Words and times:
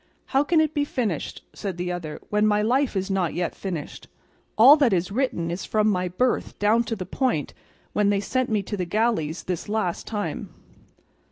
"How 0.25 0.43
can 0.43 0.59
it 0.59 0.73
be 0.73 0.83
finished," 0.83 1.43
said 1.53 1.77
the 1.77 1.91
other, 1.91 2.19
"when 2.31 2.47
my 2.47 2.63
life 2.63 2.95
is 2.95 3.11
not 3.11 3.35
yet 3.35 3.53
finished? 3.53 4.07
All 4.57 4.75
that 4.77 4.93
is 4.93 5.11
written 5.11 5.51
is 5.51 5.63
from 5.63 5.87
my 5.87 6.07
birth 6.07 6.57
down 6.57 6.83
to 6.85 6.95
the 6.95 7.05
point 7.05 7.53
when 7.93 8.09
they 8.09 8.19
sent 8.19 8.49
me 8.49 8.63
to 8.63 8.75
the 8.75 8.85
galleys 8.85 9.43
this 9.43 9.69
last 9.69 10.07
time." 10.07 10.49